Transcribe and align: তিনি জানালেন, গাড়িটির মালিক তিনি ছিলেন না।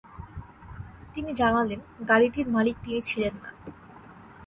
তিনি 1.13 1.31
জানালেন, 1.33 1.79
গাড়িটির 2.09 2.47
মালিক 2.49 2.75
তিনি 2.83 2.99
ছিলেন 3.01 3.33
না। 3.43 3.49